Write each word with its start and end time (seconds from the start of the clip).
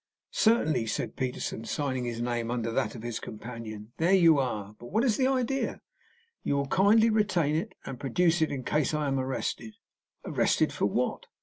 "Certainly," 0.33 0.87
said 0.87 1.15
Peterson, 1.15 1.63
signing 1.63 2.05
his 2.05 2.23
name 2.23 2.49
under 2.49 2.71
that 2.71 2.95
of 2.95 3.03
his 3.03 3.19
companion. 3.19 3.91
"There 3.97 4.15
you 4.15 4.39
are! 4.39 4.75
But 4.79 4.87
what 4.87 5.03
is 5.03 5.15
the 5.15 5.27
idea?" 5.27 5.79
"You 6.41 6.55
will 6.57 6.65
kindly 6.65 7.11
retain 7.11 7.53
it, 7.55 7.75
and 7.85 7.99
produce 7.99 8.41
it 8.41 8.49
in 8.51 8.63
case 8.63 8.95
I 8.95 9.07
am 9.07 9.19
arrested." 9.19 9.75
"Arrested? 10.25 10.73
For 10.73 10.87
what?" 10.87 11.27